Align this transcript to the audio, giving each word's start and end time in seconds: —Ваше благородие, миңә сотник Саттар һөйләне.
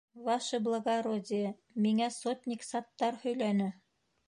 —Ваше 0.27 0.59
благородие, 0.67 1.51
миңә 1.87 2.09
сотник 2.17 2.67
Саттар 2.71 3.23
һөйләне. 3.27 3.73